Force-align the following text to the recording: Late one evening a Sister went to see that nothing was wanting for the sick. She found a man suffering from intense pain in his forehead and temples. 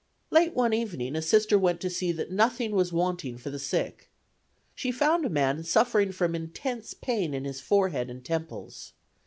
Late 0.31 0.55
one 0.55 0.73
evening 0.73 1.15
a 1.15 1.21
Sister 1.21 1.59
went 1.59 1.79
to 1.81 1.89
see 1.91 2.11
that 2.11 2.31
nothing 2.31 2.71
was 2.71 2.91
wanting 2.91 3.37
for 3.37 3.51
the 3.51 3.59
sick. 3.59 4.09
She 4.73 4.91
found 4.91 5.25
a 5.25 5.29
man 5.29 5.63
suffering 5.63 6.11
from 6.11 6.33
intense 6.33 6.95
pain 6.95 7.35
in 7.35 7.45
his 7.45 7.61
forehead 7.61 8.09
and 8.09 8.25
temples. 8.25 8.93